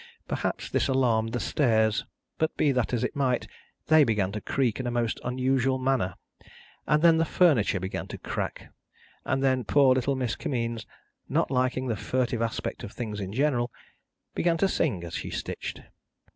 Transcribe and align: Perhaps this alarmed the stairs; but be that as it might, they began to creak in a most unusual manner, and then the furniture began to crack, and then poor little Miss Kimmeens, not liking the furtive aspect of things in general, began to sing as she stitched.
Perhaps 0.27 0.71
this 0.71 0.87
alarmed 0.87 1.31
the 1.31 1.39
stairs; 1.39 2.05
but 2.39 2.57
be 2.57 2.71
that 2.71 2.91
as 2.91 3.03
it 3.03 3.15
might, 3.15 3.45
they 3.85 4.03
began 4.03 4.31
to 4.31 4.41
creak 4.41 4.79
in 4.79 4.87
a 4.87 4.89
most 4.89 5.19
unusual 5.23 5.77
manner, 5.77 6.15
and 6.87 7.03
then 7.03 7.17
the 7.17 7.23
furniture 7.23 7.79
began 7.79 8.07
to 8.07 8.17
crack, 8.17 8.73
and 9.25 9.43
then 9.43 9.63
poor 9.63 9.93
little 9.93 10.15
Miss 10.15 10.35
Kimmeens, 10.35 10.87
not 11.29 11.51
liking 11.51 11.85
the 11.85 11.95
furtive 11.95 12.41
aspect 12.41 12.83
of 12.83 12.91
things 12.93 13.19
in 13.19 13.31
general, 13.31 13.71
began 14.33 14.57
to 14.57 14.67
sing 14.67 15.03
as 15.03 15.13
she 15.13 15.29
stitched. 15.29 15.81